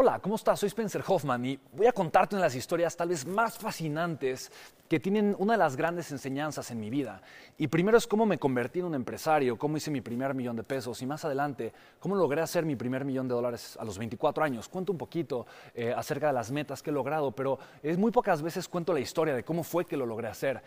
Hola, 0.00 0.20
¿cómo 0.20 0.36
estás? 0.36 0.60
Soy 0.60 0.68
Spencer 0.68 1.02
Hoffman 1.04 1.44
y 1.44 1.58
voy 1.72 1.88
a 1.88 1.92
contarte 1.92 2.36
una 2.36 2.44
de 2.44 2.46
las 2.46 2.54
historias 2.54 2.96
tal 2.96 3.08
vez 3.08 3.26
más 3.26 3.58
fascinantes 3.58 4.52
que 4.88 5.00
tienen 5.00 5.34
una 5.40 5.54
de 5.54 5.58
las 5.58 5.74
grandes 5.74 6.12
enseñanzas 6.12 6.70
en 6.70 6.78
mi 6.78 6.88
vida. 6.88 7.20
Y 7.56 7.66
primero 7.66 7.98
es 7.98 8.06
cómo 8.06 8.24
me 8.24 8.38
convertí 8.38 8.78
en 8.78 8.84
un 8.84 8.94
empresario, 8.94 9.58
cómo 9.58 9.76
hice 9.76 9.90
mi 9.90 10.00
primer 10.00 10.34
millón 10.34 10.54
de 10.54 10.62
pesos 10.62 11.02
y 11.02 11.06
más 11.06 11.24
adelante 11.24 11.72
cómo 11.98 12.14
logré 12.14 12.40
hacer 12.40 12.64
mi 12.64 12.76
primer 12.76 13.04
millón 13.04 13.26
de 13.26 13.34
dólares 13.34 13.76
a 13.76 13.84
los 13.84 13.98
24 13.98 14.44
años. 14.44 14.68
Cuento 14.68 14.92
un 14.92 14.98
poquito 14.98 15.46
eh, 15.74 15.92
acerca 15.92 16.28
de 16.28 16.32
las 16.32 16.52
metas 16.52 16.80
que 16.80 16.90
he 16.90 16.92
logrado, 16.92 17.32
pero 17.32 17.58
es 17.82 17.98
muy 17.98 18.12
pocas 18.12 18.40
veces 18.40 18.68
cuento 18.68 18.92
la 18.92 19.00
historia 19.00 19.34
de 19.34 19.42
cómo 19.42 19.64
fue 19.64 19.84
que 19.84 19.96
lo 19.96 20.06
logré 20.06 20.28
hacer. 20.28 20.62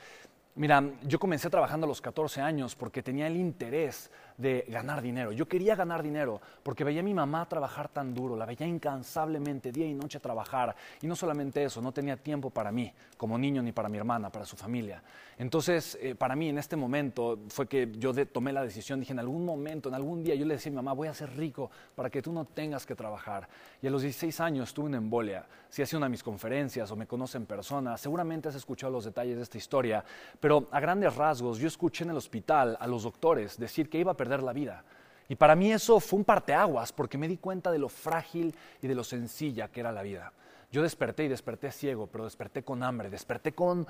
Mira, 0.55 0.83
yo 1.03 1.17
comencé 1.17 1.49
trabajando 1.49 1.85
a 1.85 1.87
los 1.87 2.01
14 2.01 2.41
años 2.41 2.75
porque 2.75 3.01
tenía 3.01 3.27
el 3.27 3.37
interés 3.37 4.11
de 4.37 4.65
ganar 4.67 5.01
dinero. 5.01 5.31
Yo 5.31 5.47
quería 5.47 5.75
ganar 5.75 6.03
dinero 6.03 6.41
porque 6.63 6.83
veía 6.83 7.01
a 7.01 7.03
mi 7.03 7.13
mamá 7.13 7.47
trabajar 7.47 7.89
tan 7.89 8.13
duro, 8.13 8.35
la 8.35 8.45
veía 8.45 8.67
incansablemente 8.67 9.71
día 9.71 9.87
y 9.87 9.93
noche 9.93 10.19
trabajar. 10.19 10.75
Y 11.01 11.07
no 11.07 11.15
solamente 11.15 11.63
eso, 11.63 11.81
no 11.81 11.91
tenía 11.91 12.17
tiempo 12.17 12.49
para 12.49 12.71
mí 12.71 12.91
como 13.17 13.37
niño 13.37 13.61
ni 13.61 13.71
para 13.71 13.89
mi 13.89 13.97
hermana, 13.97 14.31
para 14.31 14.45
su 14.45 14.55
familia. 14.55 15.03
Entonces, 15.37 15.97
eh, 16.01 16.15
para 16.15 16.35
mí 16.35 16.49
en 16.49 16.57
este 16.57 16.75
momento 16.75 17.39
fue 17.49 17.67
que 17.67 17.91
yo 17.97 18.13
tomé 18.27 18.53
la 18.53 18.63
decisión, 18.63 18.99
dije, 18.99 19.13
en 19.13 19.19
algún 19.19 19.45
momento, 19.45 19.89
en 19.89 19.95
algún 19.95 20.23
día, 20.23 20.35
yo 20.35 20.45
le 20.45 20.55
decía 20.55 20.69
a 20.69 20.73
mi 20.73 20.75
mamá, 20.75 20.93
voy 20.93 21.07
a 21.07 21.13
ser 21.13 21.35
rico 21.35 21.71
para 21.95 22.09
que 22.09 22.21
tú 22.21 22.31
no 22.31 22.45
tengas 22.45 22.85
que 22.85 22.95
trabajar. 22.95 23.47
Y 23.81 23.87
a 23.87 23.91
los 23.91 24.01
16 24.01 24.39
años 24.39 24.73
tuve 24.73 24.87
una 24.87 24.97
embolia. 24.97 25.45
Si 25.69 25.85
sido 25.85 25.99
una 25.99 26.07
de 26.07 26.11
mis 26.11 26.23
conferencias 26.23 26.91
o 26.91 26.95
me 26.95 27.07
conocen 27.07 27.43
en 27.43 27.45
persona, 27.47 27.97
seguramente 27.97 28.49
has 28.49 28.55
escuchado 28.55 28.91
los 28.91 29.05
detalles 29.05 29.37
de 29.37 29.43
esta 29.43 29.57
historia, 29.57 30.03
pero 30.39 30.67
a 30.71 30.79
grandes 30.79 31.15
rasgos 31.15 31.57
yo 31.57 31.67
escuché 31.67 32.03
en 32.03 32.11
el 32.11 32.17
hospital 32.17 32.77
a 32.79 32.87
los 32.87 33.03
doctores 33.03 33.57
decir 33.57 33.89
que 33.89 33.97
iba 33.97 34.11
a 34.11 34.17
perder 34.17 34.30
la 34.39 34.53
vida. 34.53 34.85
Y 35.27 35.35
para 35.35 35.55
mí 35.55 35.71
eso 35.71 35.99
fue 35.99 36.19
un 36.19 36.25
parteaguas 36.25 36.91
porque 36.91 37.17
me 37.17 37.27
di 37.27 37.37
cuenta 37.37 37.71
de 37.71 37.79
lo 37.79 37.89
frágil 37.89 38.53
y 38.81 38.87
de 38.87 38.95
lo 38.95 39.03
sencilla 39.03 39.69
que 39.69 39.79
era 39.79 39.91
la 39.91 40.03
vida. 40.03 40.33
Yo 40.71 40.81
desperté 40.81 41.25
y 41.25 41.27
desperté 41.27 41.71
ciego, 41.71 42.07
pero 42.07 42.23
desperté 42.23 42.63
con 42.63 42.81
hambre, 42.83 43.09
desperté 43.09 43.53
con, 43.53 43.85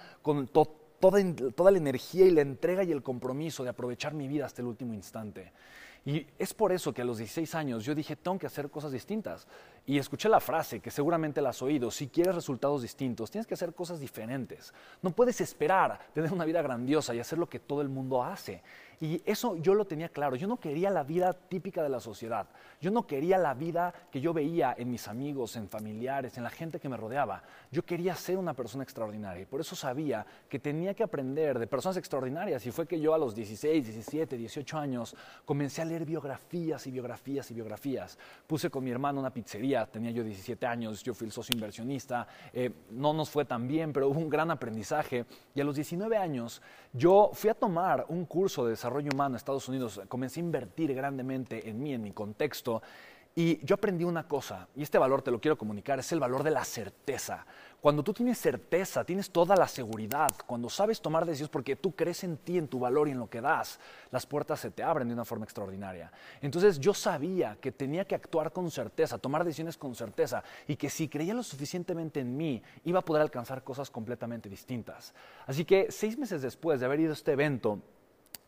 toda, 0.52 1.24
toda 1.56 1.72
la 1.72 1.78
energía 1.78 2.25
y 2.25 2.31
la 2.31 2.41
entrega 2.41 2.84
y 2.84 2.91
el 2.91 3.03
compromiso 3.03 3.63
de 3.63 3.69
aprovechar 3.69 4.13
mi 4.13 4.28
vida 4.28 4.46
hasta 4.46 4.62
el 4.62 4.68
último 4.68 4.94
instante. 4.94 5.52
Y 6.03 6.25
es 6.40 6.53
por 6.56 6.72
eso 6.72 6.94
que 6.94 7.03
a 7.03 7.06
los 7.06 7.19
16 7.19 7.53
años 7.53 7.85
yo 7.85 7.94
dije, 7.94 8.16
tengo 8.16 8.40
que 8.40 8.47
hacer 8.47 8.72
cosas 8.72 8.91
distintas. 8.91 9.47
Y 9.85 10.00
escuché 10.00 10.29
la 10.29 10.40
frase, 10.40 10.79
que 10.79 10.90
seguramente 10.90 11.41
la 11.41 11.50
has 11.50 11.62
oído, 11.62 11.91
si 11.91 12.08
quieres 12.08 12.34
resultados 12.34 12.81
distintos, 12.81 13.29
tienes 13.29 13.46
que 13.46 13.53
hacer 13.53 13.75
cosas 13.75 14.00
diferentes. 14.00 14.73
No 15.03 15.12
puedes 15.12 15.40
esperar 15.41 16.00
tener 16.13 16.34
una 16.34 16.46
vida 16.46 16.63
grandiosa 16.63 17.13
y 17.13 17.19
hacer 17.19 17.38
lo 17.38 17.47
que 17.47 17.59
todo 17.59 17.81
el 17.81 17.90
mundo 17.90 18.23
hace. 18.23 18.63
Y 19.01 19.19
eso 19.25 19.56
yo 19.56 19.73
lo 19.73 19.85
tenía 19.85 20.09
claro. 20.09 20.35
Yo 20.35 20.47
no 20.47 20.57
quería 20.57 20.91
la 20.91 21.03
vida 21.03 21.34
típica 21.34 21.81
de 21.81 21.89
la 21.89 22.00
sociedad. 22.00 22.47
Yo 22.79 22.91
no 22.91 23.07
quería 23.07 23.39
la 23.39 23.56
vida 23.56 23.91
que 24.12 24.22
yo 24.22 24.31
veía 24.31 24.75
en 24.78 24.91
mis 24.91 25.07
amigos, 25.07 25.56
en 25.56 25.67
familiares, 25.67 26.38
en 26.38 26.44
la 26.44 26.51
gente 26.51 26.79
que 26.79 26.88
me 26.88 26.97
rodeaba. 26.97 27.41
Yo 27.72 27.84
quería 27.84 28.13
ser 28.13 28.38
una 28.38 28.53
persona 28.53 28.84
extraordinaria. 28.84 29.41
Y 29.41 29.45
por 29.47 29.59
eso 29.59 29.75
sabía 29.75 30.23
que 30.47 30.59
tenía 30.59 30.94
que 30.94 31.01
aprender 31.01 31.57
de 31.57 31.66
personas 31.66 31.97
extraordinarias. 31.97 32.63
Y 32.67 32.72
fue 32.72 32.85
que 32.85 33.00
yo 33.00 33.16
a 33.16 33.17
los 33.17 33.34
16, 33.34 33.85
17, 33.88 34.38
18 34.38 34.78
años 34.78 35.16
comencé 35.45 35.81
a 35.81 35.85
leer 35.85 36.06
biografías 36.06 36.85
y 36.85 36.91
biografías 36.91 37.50
y 37.50 37.56
biografías. 37.56 38.19
Puse 38.45 38.69
con 38.69 38.84
mi 38.84 38.91
hermano 38.91 39.19
una 39.19 39.34
pizzería. 39.34 39.88
Tenía 39.88 40.11
yo 40.11 40.23
17 40.23 40.63
años. 40.67 41.01
Yo 41.01 41.16
fui 41.16 41.25
el 41.25 41.34
socio 41.34 41.56
inversionista. 41.56 42.28
Eh, 42.53 42.69
no 42.91 43.13
nos 43.13 43.31
fue 43.31 43.45
tan 43.45 43.67
bien, 43.67 43.94
pero 43.94 44.09
hubo 44.09 44.19
un 44.19 44.29
gran 44.29 44.51
aprendizaje. 44.51 45.25
Y 45.56 45.61
a 45.61 45.63
los 45.63 45.75
19 45.75 46.16
años 46.17 46.61
yo 46.94 47.31
fui 47.34 47.50
a 47.50 47.56
tomar 47.56 48.06
un 48.07 48.25
curso 48.25 48.63
de 48.63 48.72
desarrollo 48.72 48.91
desarrollo 48.91 49.12
humano 49.13 49.38
Estados 49.38 49.69
Unidos, 49.69 50.02
comencé 50.09 50.41
a 50.41 50.44
invertir 50.44 50.94
grandemente 50.94 51.69
en 51.69 51.81
mí, 51.81 51.94
en 51.94 52.02
mi 52.02 52.12
contexto, 52.12 52.81
y 53.34 53.66
yo 53.66 53.75
aprendí 53.75 54.03
una 54.03 54.28
cosa, 54.28 54.68
y 54.75 54.84
este 54.84 54.97
valor 54.97 55.22
te 55.22 55.31
lo 55.31 55.40
quiero 55.40 55.57
comunicar, 55.57 55.97
es 55.97 56.12
el 56.12 56.19
valor 56.19 56.44
de 56.44 56.52
la 56.52 56.66
certeza. 56.66 57.46
Cuando 57.79 58.03
tú 58.03 58.12
tienes 58.12 58.38
certeza, 58.38 59.06
tienes 59.06 59.29
toda 59.29 59.56
la 59.56 59.69
seguridad, 59.69 60.28
cuando 60.46 60.69
sabes 60.69 61.00
tomar 61.00 61.25
decisiones 61.25 61.50
porque 61.50 61.78
tú 61.78 61.96
crees 61.96 62.25
en 62.25 62.35
ti, 62.35 62.57
en 62.57 62.68
tu 62.68 62.79
valor 62.79 63.07
y 63.07 63.12
en 63.12 63.19
lo 63.19 63.29
que 63.29 63.40
das, 63.40 63.79
las 64.12 64.25
puertas 64.25 64.59
se 64.59 64.72
te 64.72 64.84
abren 64.84 65.08
de 65.08 65.13
una 65.13 65.23
forma 65.23 65.46
extraordinaria. 65.46 66.12
Entonces 66.41 66.78
yo 66.78 66.94
sabía 66.94 67.58
que 67.62 67.72
tenía 67.72 68.03
que 68.03 68.16
actuar 68.16 68.52
con 68.52 68.69
certeza, 68.69 69.18
tomar 69.18 69.46
decisiones 69.46 69.78
con 69.78 69.96
certeza 69.96 70.44
y 70.68 70.75
que 70.75 70.90
si 70.90 71.08
creía 71.08 71.34
lo 71.34 71.44
suficientemente 71.44 72.19
en 72.19 72.35
mí, 72.35 72.62
iba 72.84 73.00
a 73.00 73.06
poder 73.06 73.22
alcanzar 73.22 73.63
cosas 73.63 73.90
completamente 73.90 74.50
distintas. 74.50 75.13
Así 75.47 75.63
que 75.63 75.90
seis 75.90 76.18
meses 76.18 76.41
después 76.41 76.81
de 76.81 76.85
haber 76.85 77.00
ido 77.00 77.12
a 77.12 77.13
este 77.13 77.31
evento, 77.31 77.79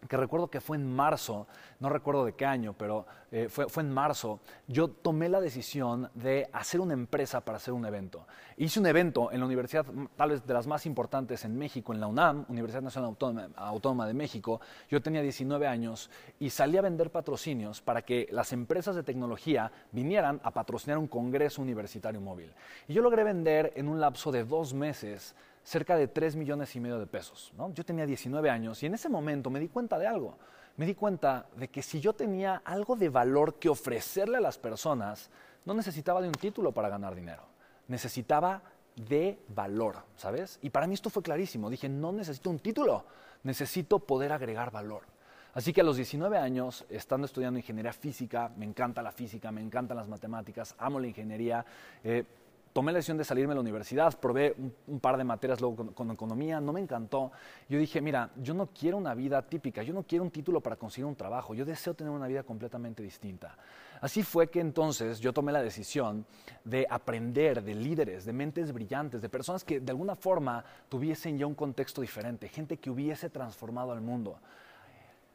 que 0.07 0.17
recuerdo 0.17 0.49
que 0.49 0.61
fue 0.61 0.77
en 0.77 0.93
marzo, 0.93 1.47
no 1.79 1.89
recuerdo 1.89 2.25
de 2.25 2.33
qué 2.33 2.45
año, 2.45 2.73
pero 2.73 3.05
eh, 3.31 3.47
fue, 3.49 3.67
fue, 3.67 3.83
en 3.83 3.91
marzo, 3.91 4.39
yo 4.67 4.89
tomé 4.89 5.29
la 5.29 5.41
decisión 5.41 6.09
de 6.13 6.49
hacer 6.53 6.79
una 6.79 6.93
empresa 6.93 7.41
para 7.41 7.57
hacer 7.57 7.73
un 7.73 7.85
evento. 7.85 8.27
Hice 8.57 8.79
un 8.79 8.85
evento 8.85 9.31
en 9.31 9.39
la 9.39 9.45
universidad, 9.45 9.85
tal 10.15 10.31
vez 10.31 10.45
de 10.45 10.53
las 10.53 10.67
más 10.67 10.85
importantes 10.85 11.43
en 11.45 11.57
México, 11.57 11.93
en 11.93 11.99
la 11.99 12.07
UNAM, 12.07 12.45
Universidad 12.49 12.81
Nacional 12.81 13.09
Autónoma, 13.09 13.49
Autónoma 13.55 14.07
de 14.07 14.13
México. 14.13 14.61
Yo 14.89 15.01
tenía 15.01 15.21
19 15.21 15.65
años 15.67 16.09
y 16.39 16.49
salí 16.49 16.77
a 16.77 16.81
vender 16.81 17.09
patrocinios 17.09 17.81
para 17.81 18.03
que 18.03 18.27
las 18.31 18.53
empresas 18.53 18.95
de 18.95 19.03
tecnología 19.03 19.71
vinieran 19.91 20.39
a 20.43 20.51
patrocinar 20.51 20.97
un 20.97 21.07
congreso 21.07 21.61
universitario 21.61 22.21
móvil. 22.21 22.53
Y 22.87 22.93
yo 22.93 23.01
logré 23.01 23.23
vender 23.23 23.73
en 23.75 23.87
un 23.87 23.99
lapso 23.99 24.31
de 24.31 24.43
dos 24.43 24.73
meses 24.73 25.35
cerca 25.63 25.95
de 25.95 26.07
3 26.07 26.35
millones 26.35 26.75
y 26.75 26.79
medio 26.79 26.99
de 26.99 27.07
pesos. 27.07 27.53
Yo 27.73 27.85
tenía 27.85 28.05
19 28.05 28.49
años 28.49 28.81
y 28.83 28.85
en 28.85 28.93
ese 28.93 29.09
momento 29.09 29.49
me 29.49 29.59
di 29.59 29.69
cuenta 29.69 29.97
de 29.97 30.07
algo. 30.07 30.37
Me 30.75 30.85
di 30.85 30.95
cuenta 30.95 31.45
de 31.55 31.67
que 31.67 31.81
si 31.81 31.99
yo 31.99 32.13
tenía 32.13 32.61
algo 32.65 32.95
de 32.95 33.09
valor 33.09 33.55
que 33.55 33.69
ofrecerle 33.69 34.37
a 34.37 34.41
las 34.41 34.57
personas, 34.57 35.29
no 35.65 35.73
necesitaba 35.73 36.21
de 36.21 36.27
un 36.27 36.33
título 36.33 36.71
para 36.71 36.89
ganar 36.89 37.15
dinero. 37.15 37.43
Necesitaba 37.87 38.61
de 38.95 39.39
valor, 39.49 39.97
¿sabes? 40.15 40.59
Y 40.61 40.69
para 40.69 40.87
mí 40.87 40.93
esto 40.95 41.09
fue 41.09 41.23
clarísimo. 41.23 41.69
Dije, 41.69 41.89
no 41.89 42.11
necesito 42.11 42.49
un 42.49 42.59
título, 42.59 43.05
necesito 43.43 43.99
poder 43.99 44.31
agregar 44.31 44.71
valor. 44.71 45.03
Así 45.53 45.71
que 45.71 45.81
a 45.81 45.83
los 45.83 45.97
19 45.97 46.37
años, 46.37 46.83
estando 46.89 47.25
estudiando 47.25 47.59
ingeniería 47.59 47.93
física, 47.93 48.51
me 48.57 48.65
encanta 48.65 49.03
la 49.03 49.11
física, 49.11 49.51
me 49.51 49.61
encantan 49.61 49.97
las 49.97 50.07
matemáticas, 50.07 50.73
amo 50.79 50.99
la 50.99 51.07
ingeniería, 51.07 51.63
eh, 52.03 52.23
tomé 52.73 52.91
la 52.91 52.97
decisión 52.97 53.17
de 53.17 53.23
salirme 53.23 53.51
de 53.51 53.55
la 53.55 53.61
universidad, 53.61 54.19
probé 54.19 54.55
un, 54.87 54.99
par 54.99 55.15
de 55.15 55.23
materias 55.23 55.61
luego 55.61 55.93
con, 55.93 56.11
economía, 56.11 56.59
no 56.59 56.73
me 56.73 56.81
encantó. 56.81 57.31
Yo 57.69 57.77
dije, 57.77 58.01
mira, 58.01 58.31
yo 58.35 58.55
no 58.55 58.67
quiero 58.67 58.97
una 58.97 59.13
vida 59.13 59.41
típica, 59.43 59.83
yo 59.83 59.93
no 59.93 60.03
quiero 60.03 60.23
un 60.23 60.31
título 60.31 60.59
para 60.59 60.75
conseguir 60.75 61.05
un 61.05 61.15
trabajo, 61.15 61.53
yo 61.53 61.65
deseo 61.65 61.93
tener 61.93 62.11
una 62.11 62.27
vida 62.27 62.43
completamente 62.43 63.03
distinta. 63.03 63.55
Así 64.01 64.23
fue 64.23 64.49
que 64.49 64.59
entonces 64.59 65.19
yo 65.19 65.31
tomé 65.31 65.51
la 65.51 65.61
decisión 65.61 66.25
de 66.65 66.85
aprender 66.89 67.63
de 67.63 67.75
líderes, 67.75 68.25
de 68.25 68.33
mentes 68.33 68.73
brillantes, 68.73 69.21
de 69.21 69.29
personas 69.29 69.63
que 69.63 69.79
de 69.79 69.91
alguna 69.91 70.15
forma 70.15 70.65
tuviesen 70.89 71.37
ya 71.37 71.45
un 71.45 71.55
contexto 71.55 72.01
diferente, 72.01 72.49
gente 72.49 72.77
que 72.77 72.89
hubiese 72.89 73.29
transformado 73.29 73.91
al 73.91 74.01
mundo 74.01 74.39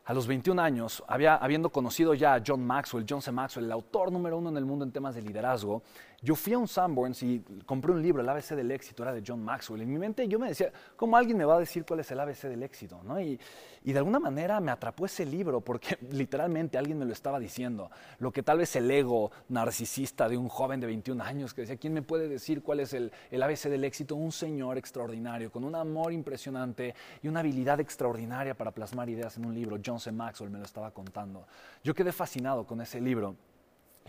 a 0.09 0.15
los 0.15 0.27
21 0.27 0.63
años, 0.63 1.05
había, 1.07 1.37
habiendo 1.37 1.69
conocido 1.69 2.15
ya 2.15 2.33
a 2.33 2.43
John 2.45 2.67
Maxwell, 2.67 3.05
John 3.07 3.21
C. 3.21 3.31
Maxwell, 3.31 3.67
el 3.67 3.73
autor 3.73 4.11
número 4.11 4.39
uno 4.39 4.49
en 4.49 4.57
el 4.57 4.65
mundo 4.65 4.83
en 4.83 4.91
temas 4.91 5.15
de 5.15 5.21
liderazgo, 5.21 5.83
yo 6.21 6.35
fui 6.35 6.53
a 6.53 6.59
un 6.59 6.67
Sanborns 6.67 7.23
y 7.23 7.45
compré 7.65 7.93
un 7.93 8.03
libro, 8.03 8.21
El 8.21 8.29
ABC 8.29 8.57
del 8.57 8.73
éxito, 8.73 9.05
era 9.05 9.13
de 9.13 9.23
John 9.25 9.41
Maxwell. 9.41 9.83
En 9.83 9.89
mi 9.89 9.99
mente 9.99 10.27
yo 10.27 10.41
me 10.41 10.49
decía, 10.49 10.73
¿cómo 10.97 11.17
alguien 11.17 11.37
me 11.39 11.45
va 11.45 11.55
a 11.55 11.61
decir 11.61 11.85
cuál 11.85 12.01
es 12.01 12.11
el 12.11 12.19
ABC 12.19 12.49
del 12.49 12.65
éxito? 12.65 13.01
¿no? 13.05 13.21
Y, 13.21 13.39
y, 13.85 13.93
de 13.93 13.99
alguna 13.99 14.19
manera 14.19 14.59
me 14.59 14.73
atrapó 14.73 15.07
ese 15.07 15.25
libro 15.25 15.61
porque 15.61 15.97
literalmente 16.11 16.77
alguien 16.77 16.99
me 16.99 17.05
lo 17.05 17.13
estaba 17.13 17.39
diciendo. 17.39 17.93
Lo 18.19 18.33
que 18.33 18.43
tal 18.43 18.59
vez 18.59 18.75
el 18.75 18.91
ego 18.91 19.31
narcisista 19.49 20.29
de 20.29 20.37
un 20.37 20.49
joven 20.49 20.81
de 20.81 20.89
21 20.89 21.23
años 21.23 21.55
que 21.55 21.61
decía, 21.61 21.77
¿quién 21.77 21.93
me 21.93 22.03
puede 22.03 22.29
decir 22.29 22.63
cuál 22.65 22.81
es 22.81 22.95
el, 22.95 23.13
el 23.31 23.41
ABC 23.41 23.69
del 23.69 23.85
éxito? 23.85 24.17
Un 24.17 24.33
señor 24.33 24.77
extraordinario, 24.77 25.53
con 25.53 25.63
un 25.63 25.77
amor 25.77 26.13
impresionante 26.13 26.97
y 27.23 27.29
una 27.29 27.41
habilidad 27.41 27.79
extraordinaria 27.79 28.57
para 28.57 28.73
plasmar 28.73 29.09
ideas 29.09 29.37
en 29.37 29.47
un 29.47 29.55
libro. 29.55 29.79
John 29.85 30.01
C. 30.01 30.11
Maxwell 30.11 30.51
me 30.51 30.59
lo 30.59 30.65
estaba 30.65 30.91
contando. 30.91 31.47
Yo 31.85 31.95
quedé 31.95 32.11
fascinado 32.11 32.67
con 32.67 32.81
ese 32.81 33.01
libro 33.01 33.37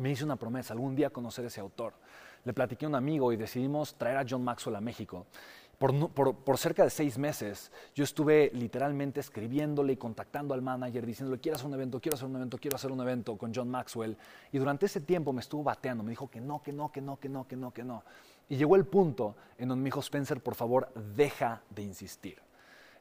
me 0.01 0.11
hice 0.11 0.23
una 0.23 0.35
promesa, 0.35 0.73
algún 0.73 0.95
día 0.95 1.09
conocer 1.09 1.45
ese 1.45 1.59
autor. 1.61 1.93
Le 2.45 2.53
platiqué 2.53 2.85
a 2.85 2.89
un 2.89 2.95
amigo 2.95 3.31
y 3.33 3.37
decidimos 3.37 3.95
traer 3.95 4.17
a 4.17 4.25
John 4.27 4.43
Maxwell 4.43 4.75
a 4.75 4.81
México. 4.81 5.25
Por, 5.79 6.57
cerca 6.57 6.83
de 6.83 6.89
seis 6.89 7.17
meses 7.17 7.71
yo 7.95 8.03
estuve 8.03 8.51
literalmente 8.53 9.21
escribiéndole 9.21 9.93
y 9.93 9.95
contactando 9.95 10.53
al 10.53 10.61
manager 10.61 11.05
diciéndole 11.05 11.39
quiero 11.39 11.55
hacer 11.55 11.67
un 11.67 11.73
evento, 11.73 12.01
quiero 12.01 12.15
hacer 12.15 12.27
un 12.27 12.35
evento, 12.35 12.57
quiero 12.57 12.75
hacer 12.75 12.91
un 12.91 12.99
evento 12.99 13.37
con 13.37 13.55
John 13.55 13.69
Maxwell. 13.69 14.17
Y 14.51 14.57
durante 14.57 14.87
ese 14.87 14.99
tiempo 14.99 15.31
me 15.31 15.39
estuvo 15.39 15.63
bateando, 15.63 16.03
me 16.03 16.09
dijo 16.09 16.29
que 16.29 16.41
no, 16.41 16.61
que 16.61 16.73
no, 16.73 16.91
que 16.91 17.01
no, 17.01 17.17
que 17.17 17.29
no, 17.29 17.47
que 17.47 17.55
no, 17.55 17.71
que 17.71 17.83
no. 17.83 18.03
Y 18.49 18.57
llegó 18.57 18.75
el 18.75 18.85
punto 18.85 19.35
en 19.57 19.69
donde 19.69 19.83
me 19.83 19.87
dijo 19.87 20.01
Spencer, 20.01 20.41
por 20.41 20.55
favor, 20.55 20.91
deja 21.15 21.61
de 21.69 21.83
insistir. 21.83 22.48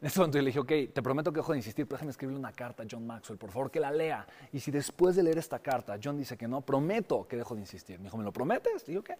En 0.00 0.06
ese 0.06 0.20
momento 0.20 0.38
yo 0.38 0.42
le 0.42 0.48
dije, 0.50 0.60
ok, 0.60 0.94
te 0.94 1.02
prometo 1.02 1.32
que 1.32 1.38
dejo 1.38 1.52
de 1.52 1.58
insistir, 1.58 1.84
pero 1.86 1.96
déjame 1.96 2.12
escribirle 2.12 2.38
una 2.38 2.52
carta 2.52 2.84
a 2.84 2.86
John 2.88 3.04
Maxwell, 3.04 3.38
por 3.38 3.50
favor, 3.50 3.68
que 3.70 3.80
la 3.80 3.90
lea. 3.90 4.24
Y 4.52 4.60
si 4.60 4.70
después 4.70 5.16
de 5.16 5.24
leer 5.24 5.38
esta 5.38 5.58
carta 5.58 5.98
John 6.02 6.16
dice 6.16 6.36
que 6.36 6.46
no, 6.46 6.60
prometo 6.60 7.26
que 7.26 7.36
dejo 7.36 7.54
de 7.54 7.62
insistir. 7.62 7.98
Me 7.98 8.04
dijo, 8.04 8.16
¿me 8.16 8.22
lo 8.22 8.32
prometes? 8.32 8.88
Y 8.88 8.92
yo, 8.92 9.02
¿qué? 9.02 9.16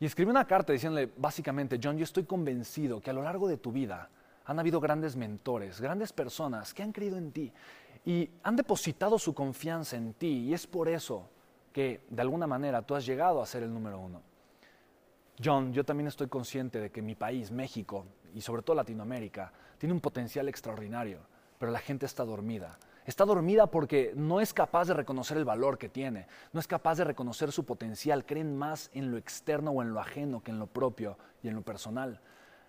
Y 0.00 0.06
escribí 0.06 0.30
una 0.30 0.44
carta 0.44 0.72
diciéndole, 0.72 1.10
básicamente, 1.16 1.78
John, 1.82 1.96
yo 1.96 2.04
estoy 2.04 2.24
convencido 2.24 3.00
que 3.00 3.10
a 3.10 3.12
lo 3.12 3.22
largo 3.22 3.46
de 3.48 3.58
tu 3.58 3.70
vida 3.70 4.10
han 4.44 4.58
habido 4.58 4.80
grandes 4.80 5.16
mentores, 5.16 5.80
grandes 5.80 6.12
personas 6.12 6.74
que 6.74 6.82
han 6.82 6.92
creído 6.92 7.16
en 7.16 7.30
ti 7.30 7.52
y 8.04 8.28
han 8.42 8.56
depositado 8.56 9.18
su 9.18 9.34
confianza 9.34 9.96
en 9.96 10.14
ti. 10.14 10.48
Y 10.48 10.54
es 10.54 10.66
por 10.66 10.88
eso 10.88 11.28
que, 11.72 12.02
de 12.10 12.22
alguna 12.22 12.46
manera, 12.46 12.82
tú 12.82 12.94
has 12.94 13.06
llegado 13.06 13.40
a 13.40 13.46
ser 13.46 13.62
el 13.62 13.72
número 13.72 13.98
uno. 14.00 14.20
John, 15.42 15.72
yo 15.72 15.84
también 15.84 16.08
estoy 16.08 16.28
consciente 16.28 16.80
de 16.80 16.90
que 16.90 17.02
mi 17.02 17.14
país, 17.14 17.50
México, 17.50 18.06
y 18.36 18.42
sobre 18.42 18.60
todo 18.60 18.76
Latinoamérica, 18.76 19.50
tiene 19.78 19.94
un 19.94 20.00
potencial 20.00 20.46
extraordinario, 20.50 21.20
pero 21.58 21.72
la 21.72 21.78
gente 21.78 22.04
está 22.04 22.22
dormida. 22.22 22.78
Está 23.06 23.24
dormida 23.24 23.68
porque 23.68 24.12
no 24.14 24.42
es 24.42 24.52
capaz 24.52 24.88
de 24.88 24.94
reconocer 24.94 25.38
el 25.38 25.46
valor 25.46 25.78
que 25.78 25.88
tiene, 25.88 26.26
no 26.52 26.60
es 26.60 26.66
capaz 26.66 26.96
de 26.98 27.04
reconocer 27.04 27.50
su 27.50 27.64
potencial, 27.64 28.26
creen 28.26 28.54
más 28.54 28.90
en 28.92 29.10
lo 29.10 29.16
externo 29.16 29.70
o 29.70 29.80
en 29.80 29.94
lo 29.94 30.00
ajeno 30.00 30.42
que 30.42 30.50
en 30.50 30.58
lo 30.58 30.66
propio 30.66 31.16
y 31.42 31.48
en 31.48 31.54
lo 31.54 31.62
personal. 31.62 32.20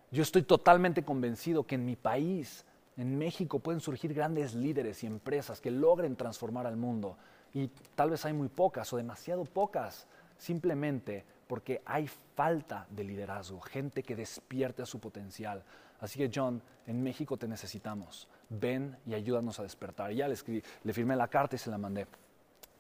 Yo 0.10 0.24
estoy 0.24 0.44
totalmente 0.44 1.04
convencido 1.04 1.68
que 1.68 1.76
en 1.76 1.84
mi 1.84 1.98
país, 1.98 2.64
en 2.96 3.18
México, 3.18 3.60
pueden 3.60 3.82
surgir 3.82 4.14
grandes 4.14 4.56
líderes 4.56 5.04
y 5.04 5.08
empresas 5.08 5.60
que 5.60 5.70
logren 5.70 6.16
transformar 6.16 6.66
al 6.66 6.78
mundo. 6.78 7.18
Y 7.54 7.68
tal 7.96 8.12
vez 8.12 8.24
hay 8.24 8.32
muy 8.32 8.48
pocas 8.48 8.94
o 8.94 8.98
demasiado 8.98 9.44
pocas, 9.44 10.08
simplemente 10.38 11.26
porque 11.48 11.82
hay 11.86 12.08
falta 12.08 12.86
de 12.90 13.04
liderazgo, 13.04 13.60
gente 13.62 14.04
que 14.04 14.16
despierte 14.16 14.82
a 14.82 14.86
su 14.86 15.00
potencial. 15.00 15.64
Así 16.00 16.20
que 16.20 16.30
John, 16.34 16.62
en 16.86 17.02
México 17.02 17.38
te 17.38 17.48
necesitamos. 17.48 18.28
Ven 18.50 18.98
y 19.06 19.14
ayúdanos 19.14 19.60
a 19.60 19.64
despertar. 19.64 20.12
Y 20.12 20.18
ya 20.18 20.28
le, 20.28 20.34
escribí, 20.34 20.62
le 20.84 20.94
firmé 20.94 21.16
la 21.16 21.28
carta 21.28 21.56
y 21.56 21.60
se 21.60 21.72
la 21.72 21.78
mandé. 21.78 22.08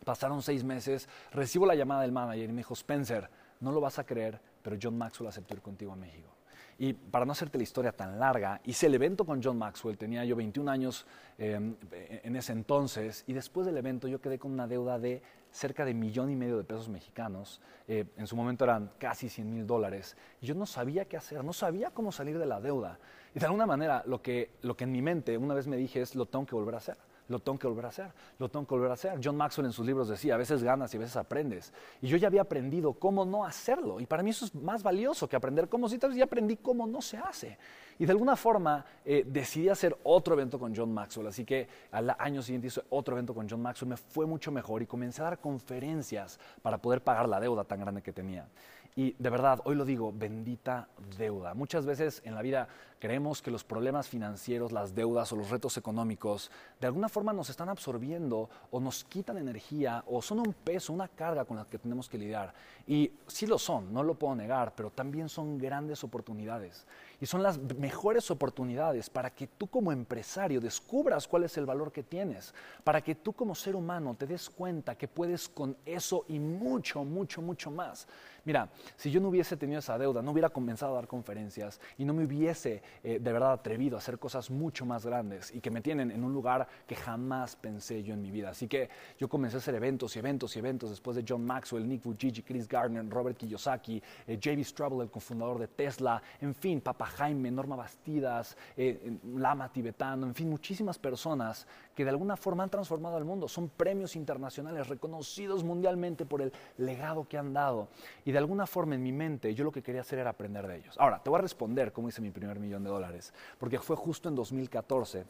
Pasaron 0.05 0.41
seis 0.41 0.63
meses, 0.63 1.09
recibo 1.31 1.65
la 1.65 1.75
llamada 1.75 2.01
del 2.01 2.11
manager 2.11 2.49
y 2.49 2.53
me 2.53 2.57
dijo, 2.57 2.73
Spencer, 2.73 3.29
no 3.59 3.71
lo 3.71 3.81
vas 3.81 3.99
a 3.99 4.05
creer, 4.05 4.39
pero 4.61 4.77
John 4.81 4.97
Maxwell 4.97 5.29
aceptó 5.29 5.55
ir 5.55 5.61
contigo 5.61 5.91
a 5.91 5.95
México. 5.95 6.36
Y 6.79 6.93
para 6.93 7.25
no 7.25 7.31
hacerte 7.31 7.57
la 7.57 7.63
historia 7.63 7.91
tan 7.91 8.19
larga, 8.19 8.61
hice 8.63 8.85
el 8.85 8.93
evento 8.93 9.25
con 9.25 9.41
John 9.41 9.57
Maxwell, 9.57 9.97
tenía 9.97 10.23
yo 10.25 10.35
21 10.35 10.69
años 10.69 11.07
em, 11.39 11.75
en 11.91 12.35
ese 12.35 12.53
entonces, 12.53 13.23
y 13.25 13.33
después 13.33 13.65
del 13.65 13.77
evento 13.77 14.07
yo 14.07 14.21
quedé 14.21 14.37
con 14.37 14.51
una 14.51 14.67
deuda 14.67 14.99
de 14.99 15.23
cerca 15.49 15.85
de 15.85 15.95
millón 15.95 16.29
y 16.29 16.35
medio 16.35 16.55
de 16.57 16.63
pesos 16.63 16.87
mexicanos, 16.87 17.61
eh, 17.87 18.05
en 18.15 18.27
su 18.27 18.35
momento 18.35 18.63
eran 18.63 18.91
casi 18.99 19.27
100 19.27 19.51
mil 19.51 19.65
dólares, 19.65 20.15
y 20.39 20.45
yo 20.45 20.53
no 20.53 20.67
sabía 20.67 21.05
qué 21.05 21.17
hacer, 21.17 21.43
no 21.43 21.53
sabía 21.53 21.89
cómo 21.89 22.11
salir 22.11 22.37
de 22.37 22.45
la 22.45 22.61
deuda. 22.61 22.99
Y 23.33 23.39
de 23.39 23.45
alguna 23.45 23.65
manera 23.65 24.03
lo 24.05 24.21
que, 24.21 24.51
lo 24.61 24.77
que 24.77 24.83
en 24.83 24.91
mi 24.91 25.01
mente 25.01 25.35
una 25.37 25.55
vez 25.55 25.67
me 25.67 25.77
dije 25.77 26.01
es, 26.01 26.15
lo 26.15 26.27
tengo 26.27 26.45
que 26.45 26.55
volver 26.55 26.75
a 26.75 26.77
hacer 26.77 26.97
lo 27.27 27.39
tengo 27.39 27.57
que 27.57 27.67
volver 27.67 27.85
a 27.85 27.89
hacer, 27.89 28.11
lo 28.39 28.49
tengo 28.49 28.65
que 28.65 28.75
volver 28.75 28.91
a 28.91 28.93
hacer. 28.93 29.19
John 29.23 29.35
Maxwell 29.35 29.65
en 29.67 29.73
sus 29.73 29.85
libros 29.85 30.07
decía, 30.07 30.35
a 30.35 30.37
veces 30.37 30.63
ganas 30.63 30.93
y 30.93 30.97
a 30.97 30.99
veces 30.99 31.15
aprendes. 31.17 31.73
Y 32.01 32.07
yo 32.07 32.17
ya 32.17 32.27
había 32.27 32.41
aprendido 32.41 32.93
cómo 32.93 33.25
no 33.25 33.45
hacerlo. 33.45 33.99
Y 33.99 34.05
para 34.05 34.23
mí 34.23 34.29
eso 34.29 34.45
es 34.45 34.55
más 34.55 34.83
valioso 34.83 35.27
que 35.27 35.35
aprender 35.35 35.67
cómo 35.67 35.89
sí, 35.89 35.97
tal 35.97 36.11
vez 36.11 36.19
ya 36.19 36.25
aprendí 36.25 36.57
cómo 36.57 36.87
no 36.87 37.01
se 37.01 37.17
hace. 37.17 37.57
Y 37.99 38.05
de 38.05 38.11
alguna 38.11 38.35
forma 38.35 38.85
eh, 39.03 39.23
decidí 39.25 39.69
hacer 39.69 39.97
otro 40.03 40.35
evento 40.35 40.59
con 40.59 40.75
John 40.75 40.93
Maxwell. 40.93 41.27
Así 41.27 41.43
que 41.43 41.67
al 41.91 42.15
año 42.17 42.41
siguiente 42.41 42.67
hice 42.67 42.81
otro 42.89 43.15
evento 43.15 43.33
con 43.33 43.49
John 43.49 43.61
Maxwell. 43.61 43.89
Me 43.89 43.97
fue 43.97 44.25
mucho 44.25 44.51
mejor 44.51 44.81
y 44.81 44.85
comencé 44.85 45.21
a 45.21 45.25
dar 45.25 45.39
conferencias 45.39 46.39
para 46.61 46.77
poder 46.77 47.01
pagar 47.03 47.27
la 47.27 47.39
deuda 47.39 47.63
tan 47.63 47.79
grande 47.79 48.01
que 48.01 48.13
tenía. 48.13 48.47
Y 48.95 49.15
de 49.19 49.29
verdad, 49.29 49.61
hoy 49.65 49.75
lo 49.75 49.85
digo, 49.85 50.11
bendita 50.11 50.87
deuda. 51.19 51.53
Muchas 51.53 51.85
veces 51.85 52.21
en 52.25 52.33
la 52.33 52.41
vida 52.41 52.67
creemos 52.99 53.41
que 53.41 53.51
los 53.51 53.63
problemas 53.63 54.07
financieros, 54.07 54.71
las 54.71 54.95
deudas 54.95 55.31
o 55.31 55.35
los 55.35 55.49
retos 55.49 55.77
económicos 55.77 56.51
de 56.79 56.87
alguna 56.87 57.09
forma 57.09 57.33
nos 57.33 57.49
están 57.49 57.69
absorbiendo 57.69 58.49
o 58.71 58.79
nos 58.79 59.03
quitan 59.03 59.37
energía 59.37 60.03
o 60.07 60.21
son 60.21 60.39
un 60.39 60.53
peso, 60.53 60.93
una 60.93 61.07
carga 61.07 61.45
con 61.45 61.57
la 61.57 61.65
que 61.65 61.77
tenemos 61.77 62.09
que 62.09 62.17
lidiar. 62.17 62.53
Y 62.85 63.11
sí 63.27 63.45
lo 63.47 63.57
son, 63.57 63.93
no 63.93 64.03
lo 64.03 64.15
puedo 64.15 64.35
negar, 64.35 64.73
pero 64.75 64.89
también 64.89 65.29
son 65.29 65.57
grandes 65.57 66.03
oportunidades. 66.03 66.85
Y 67.19 67.25
son 67.25 67.43
las 67.43 67.57
mejores 67.57 68.29
oportunidades 68.31 69.09
para 69.09 69.31
que 69.31 69.47
tú 69.47 69.67
como 69.67 69.91
empresario 69.91 70.61
descubras 70.61 71.27
cuál 71.27 71.43
es 71.43 71.57
el 71.57 71.65
valor 71.65 71.91
que 71.91 72.03
tienes, 72.03 72.53
para 72.83 73.01
que 73.01 73.15
tú 73.15 73.33
como 73.33 73.55
ser 73.55 73.75
humano 73.75 74.15
te 74.15 74.27
des 74.27 74.49
cuenta 74.49 74.95
que 74.95 75.07
puedes 75.07 75.49
con 75.49 75.75
eso 75.85 76.25
y 76.27 76.39
mucho, 76.39 77.03
mucho, 77.03 77.41
mucho 77.41 77.71
más. 77.71 78.07
Mira, 78.45 78.69
si 78.95 79.11
yo 79.11 79.19
no 79.19 79.27
hubiese 79.27 79.57
tenido 79.57 79.79
esa 79.79 79.97
deuda, 79.97 80.21
no 80.21 80.31
hubiera 80.31 80.49
comenzado 80.49 80.93
a 80.93 80.95
dar 80.95 81.07
conferencias 81.07 81.81
y 81.97 82.05
no 82.05 82.13
me 82.13 82.23
hubiese 82.23 82.81
eh, 83.03 83.19
de 83.21 83.33
verdad 83.33 83.53
atrevido 83.53 83.95
a 83.95 83.99
hacer 83.99 84.19
cosas 84.19 84.49
mucho 84.49 84.85
más 84.85 85.05
grandes 85.05 85.53
y 85.53 85.61
que 85.61 85.71
me 85.71 85.81
tienen 85.81 86.11
en 86.11 86.23
un 86.23 86.33
lugar 86.33 86.67
que 86.85 86.95
jamás 86.95 87.55
pensé 87.55 88.03
yo 88.03 88.13
en 88.13 88.21
mi 88.21 88.31
vida. 88.31 88.49
Así 88.49 88.67
que 88.67 88.89
yo 89.17 89.27
comencé 89.29 89.57
a 89.57 89.59
hacer 89.59 89.75
eventos 89.75 90.15
y 90.15 90.19
eventos 90.19 90.55
y 90.55 90.59
eventos 90.59 90.89
después 90.89 91.15
de 91.15 91.23
John 91.27 91.45
Maxwell, 91.45 91.87
Nick 91.87 92.03
Vujicic, 92.03 92.45
Chris 92.45 92.67
Gardner, 92.67 93.07
Robert 93.09 93.37
Kiyosaki, 93.37 94.01
eh, 94.27 94.39
J.B. 94.41 94.63
Straubel, 94.63 95.01
el 95.01 95.11
cofundador 95.11 95.59
de 95.59 95.67
Tesla, 95.67 96.21
en 96.41 96.53
fin, 96.53 96.81
Papa 96.81 97.05
Jaime, 97.05 97.51
Norma 97.51 97.75
Bastidas, 97.75 98.57
eh, 98.75 99.17
Lama 99.35 99.71
Tibetano, 99.71 100.27
en 100.27 100.35
fin, 100.35 100.49
muchísimas 100.49 100.97
personas 100.97 101.67
que 101.95 102.03
de 102.03 102.11
alguna 102.11 102.37
forma 102.37 102.63
han 102.63 102.69
transformado 102.69 103.17
al 103.17 103.25
mundo. 103.25 103.47
Son 103.47 103.69
premios 103.69 104.15
internacionales 104.15 104.87
reconocidos 104.87 105.63
mundialmente 105.63 106.25
por 106.25 106.41
el 106.41 106.53
legado 106.77 107.27
que 107.27 107.37
han 107.37 107.53
dado. 107.53 107.87
Y 108.23 108.31
de 108.31 108.37
alguna 108.37 108.67
forma 108.67 108.95
en 108.95 109.03
mi 109.03 109.11
mente 109.11 109.55
yo 109.55 109.63
lo 109.63 109.71
que 109.71 109.81
quería 109.81 110.01
hacer 110.01 110.19
era 110.19 110.29
aprender 110.29 110.67
de 110.67 110.77
ellos. 110.77 110.95
Ahora, 110.99 111.21
te 111.23 111.29
voy 111.29 111.39
a 111.39 111.41
responder 111.41 111.91
cómo 111.91 112.09
hice 112.09 112.21
mi 112.21 112.31
primer 112.31 112.59
millón 112.59 112.76
de 112.83 112.89
dólares, 112.89 113.33
porque 113.59 113.79
fue 113.79 113.95
justo 113.95 114.29
en 114.29 114.35
2014. 114.35 115.25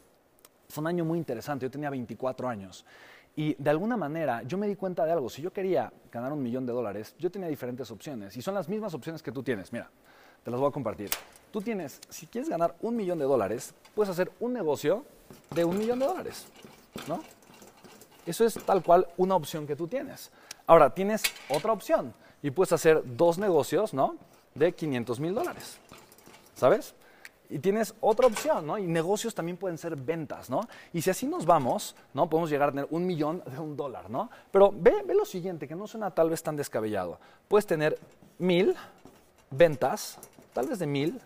Fue 0.70 0.82
un 0.82 0.88
año 0.88 1.06
muy 1.06 1.18
interesante, 1.18 1.66
yo 1.66 1.72
tenía 1.72 1.90
24 1.90 2.50
años. 2.50 2.86
Y 3.36 3.54
de 3.54 3.70
alguna 3.70 3.96
manera 3.98 4.42
yo 4.44 4.58
me 4.58 4.68
di 4.68 4.76
cuenta 4.76 5.06
de 5.06 5.12
algo. 5.12 5.30
Si 5.30 5.42
yo 5.42 5.54
quería 5.54 5.94
ganar 6.12 6.34
un 6.34 6.42
millón 6.42 6.66
de 6.66 6.74
dólares, 6.74 7.16
yo 7.20 7.30
tenía 7.30 7.48
diferentes 7.48 7.90
opciones. 7.92 8.36
Y 8.36 8.42
son 8.42 8.56
las 8.56 8.68
mismas 8.68 8.94
opciones 8.94 9.22
que 9.22 9.32
tú 9.32 9.44
tienes. 9.44 9.72
Mira, 9.72 9.90
te 10.44 10.50
las 10.50 10.60
voy 10.60 10.70
a 10.70 10.72
compartir. 10.72 11.10
Tú 11.52 11.62
tienes, 11.62 12.02
si 12.10 12.26
quieres 12.26 12.50
ganar 12.50 12.76
un 12.82 12.96
millón 12.96 13.20
de 13.20 13.26
dólares, 13.26 13.76
puedes 13.94 14.10
hacer 14.10 14.32
un 14.40 14.54
negocio 14.54 15.06
de 15.54 15.64
un 15.64 15.78
millón 15.78 16.00
de 16.00 16.08
dólares. 16.08 16.48
¿No? 17.08 17.22
Eso 18.26 18.44
es 18.44 18.56
tal 18.66 18.84
cual 18.84 19.08
una 19.18 19.36
opción 19.36 19.68
que 19.68 19.76
tú 19.76 19.88
tienes. 19.88 20.32
Ahora, 20.66 20.90
tienes 20.94 21.24
otra 21.48 21.72
opción 21.72 22.14
y 22.42 22.52
puedes 22.52 22.74
hacer 22.74 23.02
dos 23.06 23.38
negocios, 23.38 23.94
¿no? 23.94 24.16
De 24.54 24.74
500 24.74 25.20
mil 25.20 25.34
dólares, 25.34 25.78
¿sabes? 26.56 26.94
Y 27.50 27.60
tienes 27.60 27.94
otra 28.02 28.28
opción, 28.28 28.68
¿no? 28.68 28.78
Y 28.78 28.88
negocios 28.88 29.34
también 29.34 29.58
pueden 29.58 29.78
ser 29.78 29.96
ventas, 29.96 30.50
¿no? 30.50 30.68
Y 30.94 31.02
si 31.02 31.10
así 31.10 31.28
nos 31.28 31.46
vamos, 31.46 31.96
¿no? 32.14 32.30
Podemos 32.30 32.50
llegar 32.50 32.70
a 32.70 32.72
tener 32.72 32.88
un 32.92 33.06
millón 33.06 33.42
de 33.46 33.60
un 33.60 33.78
dólar, 33.78 34.10
¿no? 34.10 34.30
Pero 34.52 34.74
ve, 34.76 35.04
ve 35.06 35.16
lo 35.16 35.26
siguiente, 35.26 35.68
que 35.68 35.76
no 35.76 35.88
suena 35.88 36.12
tal 36.12 36.30
vez 36.30 36.44
tan 36.44 36.56
descabellado. 36.56 37.20
Puedes 37.48 37.66
tener 37.66 37.98
mil 38.38 38.76
ventas, 39.50 40.18
tal 40.54 40.68
vez 40.68 40.80
de 40.80 40.88
mil 40.88 41.22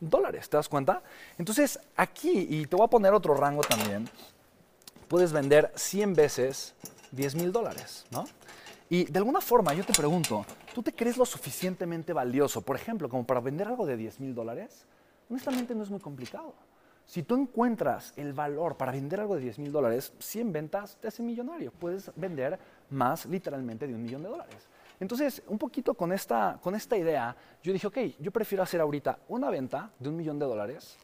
dólares, 0.00 0.48
¿te 0.48 0.56
das 0.56 0.68
cuenta? 0.68 1.02
Entonces, 1.36 1.78
aquí, 1.96 2.46
y 2.48 2.66
te 2.66 2.76
voy 2.76 2.84
a 2.86 2.88
poner 2.88 3.12
otro 3.12 3.34
rango 3.34 3.62
también, 3.62 4.08
puedes 5.08 5.32
vender 5.32 5.72
100 5.74 6.14
veces 6.14 6.74
10 7.12 7.34
mil 7.34 7.52
dólares, 7.52 8.04
¿no? 8.10 8.26
Y 8.90 9.04
de 9.04 9.18
alguna 9.18 9.40
forma 9.40 9.74
yo 9.74 9.84
te 9.84 9.92
pregunto, 9.92 10.46
¿tú 10.74 10.82
te 10.82 10.94
crees 10.94 11.16
lo 11.16 11.26
suficientemente 11.26 12.12
valioso, 12.12 12.62
por 12.62 12.76
ejemplo, 12.76 13.08
como 13.08 13.24
para 13.24 13.40
vender 13.40 13.68
algo 13.68 13.84
de 13.84 13.96
10 13.96 14.20
mil 14.20 14.34
dólares? 14.34 14.86
Honestamente 15.30 15.74
no 15.74 15.82
es 15.82 15.90
muy 15.90 16.00
complicado. 16.00 16.54
Si 17.04 17.22
tú 17.22 17.36
encuentras 17.36 18.12
el 18.16 18.34
valor 18.34 18.76
para 18.76 18.92
vender 18.92 19.20
algo 19.20 19.34
de 19.34 19.40
10 19.40 19.60
mil 19.60 19.72
dólares, 19.72 20.12
100 20.18 20.52
ventas 20.52 20.98
te 21.00 21.08
hace 21.08 21.22
millonario. 21.22 21.72
Puedes 21.72 22.12
vender 22.16 22.58
más 22.90 23.24
literalmente 23.24 23.86
de 23.86 23.94
un 23.94 24.02
millón 24.02 24.22
de 24.22 24.28
dólares. 24.28 24.68
Entonces, 25.00 25.42
un 25.46 25.58
poquito 25.58 25.94
con 25.94 26.12
esta, 26.12 26.58
con 26.62 26.74
esta 26.74 26.98
idea, 26.98 27.34
yo 27.62 27.72
dije, 27.72 27.86
ok, 27.86 27.98
yo 28.18 28.30
prefiero 28.30 28.62
hacer 28.62 28.80
ahorita 28.80 29.20
una 29.28 29.48
venta 29.48 29.90
de 29.98 30.08
un 30.08 30.16
millón 30.16 30.38
de 30.38 30.46
dólares 30.46 30.98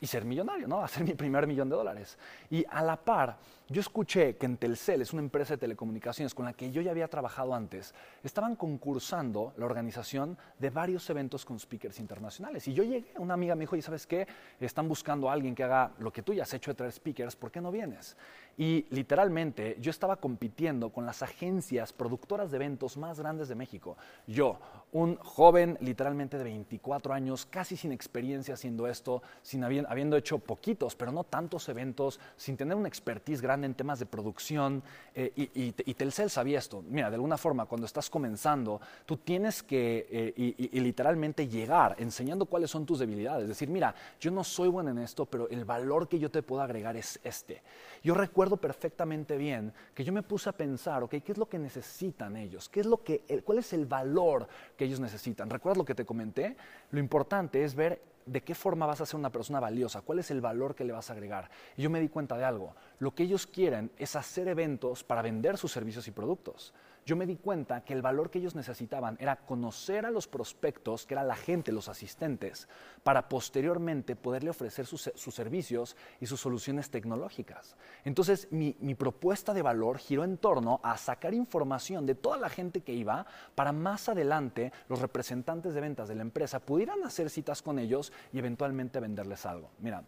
y 0.00 0.06
ser 0.06 0.24
millonario, 0.24 0.66
¿no? 0.66 0.80
Hacer 0.84 1.04
mi 1.04 1.14
primer 1.14 1.46
millón 1.46 1.68
de 1.68 1.76
dólares. 1.76 2.18
Y 2.50 2.64
a 2.68 2.82
la 2.82 2.96
par, 2.96 3.38
yo 3.68 3.80
escuché 3.80 4.36
que 4.36 4.46
en 4.46 4.56
Telcel, 4.56 5.02
es 5.02 5.12
una 5.12 5.22
empresa 5.22 5.54
de 5.54 5.58
telecomunicaciones 5.58 6.34
con 6.34 6.44
la 6.44 6.52
que 6.52 6.72
yo 6.72 6.82
ya 6.82 6.90
había 6.90 7.08
trabajado 7.08 7.54
antes, 7.54 7.94
estaban 8.24 8.56
concursando 8.56 9.52
la 9.56 9.66
organización 9.66 10.36
de 10.58 10.70
varios 10.70 11.08
eventos 11.10 11.44
con 11.44 11.58
speakers 11.58 12.00
internacionales. 12.00 12.66
Y 12.66 12.74
yo 12.74 12.82
llegué, 12.82 13.12
una 13.18 13.34
amiga 13.34 13.54
me 13.54 13.60
dijo, 13.60 13.76
¿y 13.76 13.82
sabes 13.82 14.06
qué? 14.06 14.26
Están 14.58 14.88
buscando 14.88 15.30
a 15.30 15.32
alguien 15.32 15.54
que 15.54 15.62
haga 15.62 15.92
lo 15.98 16.12
que 16.12 16.22
tú 16.22 16.34
ya 16.34 16.42
has 16.42 16.54
hecho 16.54 16.72
de 16.72 16.76
traer 16.76 16.92
speakers, 16.92 17.36
¿por 17.36 17.50
qué 17.50 17.60
no 17.60 17.70
vienes? 17.70 18.16
Y 18.56 18.86
literalmente 18.90 19.76
yo 19.80 19.90
estaba 19.90 20.16
compitiendo 20.16 20.90
con 20.90 21.06
las 21.06 21.22
agencias 21.22 21.92
productoras 21.92 22.50
de 22.50 22.56
eventos 22.56 22.96
más 22.96 23.20
grandes 23.20 23.48
de 23.48 23.54
México. 23.54 23.96
Yo, 24.26 24.58
un 24.92 25.16
joven 25.16 25.78
literalmente 25.80 26.36
de 26.36 26.44
24 26.44 27.14
años, 27.14 27.46
casi 27.46 27.76
sin 27.76 27.92
experiencia 27.92 28.54
haciendo 28.54 28.86
esto, 28.86 29.22
sin 29.42 29.62
habiendo 29.62 30.16
hecho 30.16 30.38
poquitos, 30.38 30.96
pero 30.96 31.12
no 31.12 31.24
tantos 31.24 31.68
eventos, 31.68 32.18
sin 32.36 32.56
tener 32.56 32.76
una 32.76 32.88
expertise 32.88 33.40
grande 33.40 33.66
en 33.66 33.74
temas 33.74 33.98
de 33.98 34.06
producción 34.06 34.82
eh, 35.14 35.32
y, 35.36 35.94
Telcel 35.94 36.30
sabía 36.30 36.58
esto. 36.58 36.82
Mira, 36.88 37.10
de 37.10 37.16
alguna 37.16 37.36
forma, 37.36 37.66
cuando 37.66 37.86
estás 37.86 38.08
comenzando, 38.08 38.80
tú 39.06 39.18
tienes 39.18 39.62
que 39.62 40.06
eh, 40.10 40.32
y, 40.36 40.80
literalmente 40.80 41.46
llegar 41.46 41.94
enseñando 41.98 42.46
cuáles 42.46 42.70
son 42.70 42.86
tus 42.86 42.98
debilidades. 42.98 43.46
Decir, 43.46 43.68
mira, 43.68 43.94
yo 44.18 44.30
no 44.30 44.42
soy 44.42 44.68
bueno 44.68 44.90
en 44.90 44.98
esto, 44.98 45.26
pero 45.26 45.48
el 45.50 45.64
valor 45.64 46.08
que 46.08 46.18
yo 46.18 46.30
te 46.30 46.42
puedo 46.42 46.62
agregar 46.62 46.96
es 46.96 47.20
este. 47.22 47.62
Yo 48.02 48.14
recuerdo 48.14 48.56
perfectamente 48.56 49.36
bien 49.36 49.72
que 49.94 50.04
yo 50.04 50.12
me 50.12 50.22
puse 50.22 50.48
a 50.48 50.52
pensar, 50.52 51.02
ok, 51.02 51.16
¿qué 51.24 51.32
es 51.32 51.38
lo 51.38 51.48
que 51.48 51.58
necesitan 51.58 52.36
ellos? 52.36 52.68
¿Qué 52.68 52.80
es 52.80 52.86
lo 52.86 53.02
que, 53.02 53.20
¿Cuál 53.44 53.58
es 53.58 53.72
el 53.72 53.86
valor 53.86 54.48
que 54.76 54.86
ellos 54.86 55.00
necesitan? 55.00 55.50
¿Recuerdas 55.50 55.78
lo 55.78 55.84
que 55.84 55.94
te 55.94 56.06
comenté? 56.06 56.56
Lo 56.90 56.98
importante 56.98 57.62
es 57.62 57.74
ver 57.74 58.00
de 58.30 58.42
qué 58.42 58.54
forma 58.54 58.86
vas 58.86 59.00
a 59.00 59.06
ser 59.06 59.18
una 59.18 59.30
persona 59.30 59.58
valiosa, 59.58 60.02
cuál 60.02 60.20
es 60.20 60.30
el 60.30 60.40
valor 60.40 60.76
que 60.76 60.84
le 60.84 60.92
vas 60.92 61.10
a 61.10 61.14
agregar. 61.14 61.50
Y 61.76 61.82
yo 61.82 61.90
me 61.90 62.00
di 62.00 62.08
cuenta 62.08 62.38
de 62.38 62.44
algo, 62.44 62.76
lo 63.00 63.12
que 63.12 63.24
ellos 63.24 63.46
quieren 63.46 63.90
es 63.98 64.14
hacer 64.14 64.46
eventos 64.46 65.02
para 65.02 65.20
vender 65.20 65.58
sus 65.58 65.72
servicios 65.72 66.06
y 66.06 66.12
productos 66.12 66.72
yo 67.06 67.16
me 67.16 67.26
di 67.26 67.36
cuenta 67.36 67.82
que 67.82 67.92
el 67.92 68.02
valor 68.02 68.30
que 68.30 68.38
ellos 68.38 68.54
necesitaban 68.54 69.16
era 69.20 69.36
conocer 69.36 70.06
a 70.06 70.10
los 70.10 70.28
prospectos, 70.28 71.06
que 71.06 71.14
era 71.14 71.24
la 71.24 71.34
gente, 71.34 71.72
los 71.72 71.88
asistentes, 71.88 72.68
para 73.02 73.28
posteriormente 73.28 74.16
poderle 74.16 74.50
ofrecer 74.50 74.86
sus, 74.86 75.10
servicios 75.16 75.96
y 76.20 76.26
sus 76.26 76.40
soluciones 76.40 76.90
tecnológicas. 76.90 77.74
Entonces, 78.04 78.48
mi, 78.50 78.76
mi, 78.80 78.94
propuesta 78.94 79.54
de 79.54 79.62
valor 79.62 79.98
giró 79.98 80.24
en 80.24 80.36
torno 80.36 80.80
a 80.82 80.96
sacar 80.98 81.32
información 81.32 82.06
de 82.06 82.14
toda 82.14 82.36
la 82.36 82.48
gente 82.50 82.82
que 82.82 82.92
iba 82.92 83.26
para 83.54 83.72
más 83.72 84.08
adelante 84.08 84.72
los 84.88 85.00
representantes 85.00 85.74
de 85.74 85.80
ventas 85.80 86.08
de 86.08 86.14
la 86.14 86.22
empresa 86.22 86.60
pudieran 86.60 87.02
hacer 87.04 87.30
citas 87.30 87.62
con 87.62 87.78
ellos 87.78 88.12
y 88.32 88.38
eventualmente 88.38 89.00
venderles 89.00 89.46
algo. 89.46 89.70
Mira, 89.78 90.02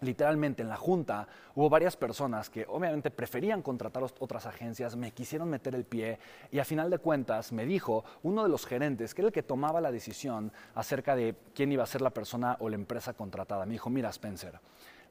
literalmente 0.00 0.62
en 0.62 0.68
la 0.68 0.76
junta 0.76 1.26
hubo 1.54 1.68
varias 1.68 1.96
personas 1.96 2.50
que 2.50 2.66
obviamente 2.68 3.10
preferían 3.10 3.62
contratar 3.62 4.02
otras 4.02 4.46
agencias, 4.46 4.96
me 4.96 5.12
quisieron 5.12 5.48
meter 5.48 5.74
el 5.74 5.84
pie 5.84 6.18
y 6.50 6.58
a 6.58 6.64
final 6.64 6.90
de 6.90 6.98
cuentas 6.98 7.52
me 7.52 7.64
dijo 7.64 8.04
uno 8.22 8.42
de 8.42 8.48
los 8.48 8.66
gerentes, 8.66 9.14
que 9.14 9.22
era 9.22 9.28
el 9.28 9.32
que 9.32 9.42
tomaba 9.42 9.80
la 9.80 9.92
decisión 9.92 10.52
acerca 10.74 11.16
de 11.16 11.34
quién 11.54 11.72
iba 11.72 11.82
a 11.82 11.86
ser 11.86 12.02
la 12.02 12.10
persona 12.10 12.56
o 12.60 12.68
la 12.68 12.76
empresa 12.76 13.14
contratada, 13.14 13.66
me 13.66 13.72
dijo, 13.72 13.90
mira 13.90 14.10
Spencer, 14.10 14.60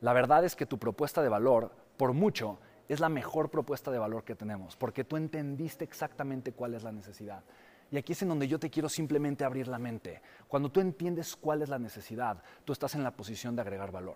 la 0.02 0.14
verdad 0.14 0.44
es 0.46 0.56
que 0.56 0.66
tu 0.66 0.78
propuesta 0.78 1.22
de 1.22 1.30
valor, 1.30 1.72
por 1.98 2.14
mucho, 2.14 2.60
es 2.90 3.00
la 3.00 3.10
mejor 3.10 3.50
propuesta 3.50 3.92
de 3.92 4.00
valor 4.00 4.24
que 4.24 4.36
tenemos, 4.36 4.76
porque 4.76 5.04
tú 5.04 5.18
entendiste 5.18 5.84
exactamente 5.84 6.52
cuál 6.52 6.74
es 6.74 6.84
la 6.84 6.92
necesidad. 6.92 7.44
Y 7.94 7.98
aquí 8.00 8.14
es 8.14 8.24
en 8.24 8.30
donde 8.30 8.48
yo 8.48 8.60
te 8.60 8.72
quiero 8.72 8.90
simplemente 8.90 9.44
abrir 9.44 9.68
la 9.68 9.78
mente. 9.78 10.20
Cuando 10.48 10.72
tú 10.72 10.80
entiendes 10.80 11.36
cuál 11.36 11.62
es 11.62 11.70
la 11.70 11.78
necesidad, 11.78 12.42
tú 12.66 12.74
estás 12.74 12.96
en 12.96 13.04
la 13.04 13.12
posición 13.12 13.56
de 13.56 13.62
agregar 13.62 13.92
valor. 13.92 14.16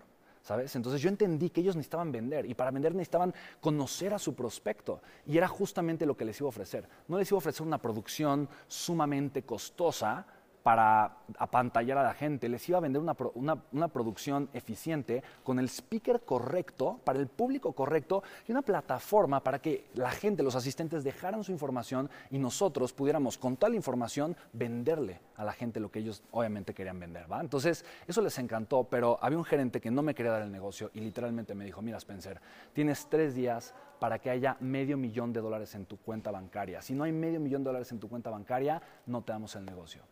Entonces 0.50 1.00
yo 1.00 1.10
entendí 1.10 1.52
que 1.52 1.62
ellos 1.62 1.76
necesitaban 1.76 2.12
vender 2.12 2.48
y 2.48 2.56
para 2.56 2.72
vender 2.72 2.96
necesitaban 2.96 3.36
conocer 3.62 4.16
a 4.16 4.18
su 4.18 4.34
prospecto 4.34 5.00
y 5.28 5.38
era 5.38 5.48
justamente 5.48 6.08
lo 6.08 6.18
que 6.18 6.26
les 6.26 6.40
iba 6.40 6.48
a 6.48 6.50
ofrecer. 6.50 6.90
No 7.08 7.20
les 7.20 7.30
iba 7.30 7.36
a 7.36 7.38
ofrecer 7.38 7.68
una 7.68 7.80
producción 7.80 8.50
sumamente 8.68 9.44
costosa, 9.44 10.26
para 10.68 11.20
apantallar 11.38 11.98
a 11.98 12.04
la 12.04 12.14
gente, 12.14 12.50
les 12.50 12.68
iba 12.68 12.78
a 12.78 12.82
vender 12.82 13.02
una, 13.02 13.88
producción 13.88 14.50
eficiente 14.52 15.24
con 15.42 15.60
el 15.60 15.70
speaker 15.70 16.20
correcto, 16.26 17.00
para 17.06 17.20
el 17.20 17.28
público 17.28 17.72
correcto 17.72 18.22
y 18.46 18.52
una 18.52 18.62
plataforma 18.62 19.42
para 19.42 19.60
que 19.60 19.86
la 19.94 20.12
gente, 20.12 20.44
los 20.44 20.56
asistentes 20.56 21.06
dejaran 21.06 21.42
su 21.46 21.54
información 21.54 22.10
y 22.32 22.38
nosotros 22.38 22.92
pudiéramos 22.92 23.38
con 23.38 23.56
toda 23.56 23.70
la 23.70 23.78
información 23.78 24.36
venderle 24.52 25.22
a 25.38 25.46
la 25.46 25.54
gente 25.54 25.80
lo 25.80 25.90
que 25.90 26.00
ellos 26.00 26.22
obviamente 26.32 26.74
querían 26.74 27.00
vender. 27.00 27.32
¿va? 27.32 27.40
Entonces, 27.40 27.86
eso 28.06 28.22
les 28.22 28.38
encantó, 28.38 28.84
pero 28.84 29.20
había 29.22 29.38
un 29.38 29.46
gerente 29.46 29.80
que 29.80 29.90
no 29.90 30.02
me 30.02 30.14
quería 30.14 30.34
dar 30.34 30.42
el 30.42 30.52
negocio 30.52 30.92
y 30.94 31.00
literalmente 31.00 31.56
me 31.56 31.64
dijo, 31.64 31.82
mira 31.82 31.98
Spencer, 31.98 32.42
tienes 32.74 33.08
tres 33.10 33.34
días 33.36 33.74
para 34.02 34.20
que 34.20 34.30
haya 34.30 34.58
medio 34.60 34.98
millón 34.98 35.32
de 35.32 35.40
dólares 35.40 35.76
en 35.76 35.86
tu 35.86 35.96
cuenta 35.96 36.30
bancaria. 36.30 36.82
Si 36.82 36.94
no 36.94 37.06
hay 37.06 37.14
medio 37.14 37.40
millón 37.40 37.64
de 37.64 37.70
dólares 37.70 37.90
en 37.94 38.02
tu 38.02 38.10
cuenta 38.10 38.30
bancaria, 38.30 38.82
no 39.06 39.22
te 39.22 39.32
damos 39.32 39.56
el 39.56 39.64
negocio. 39.64 40.04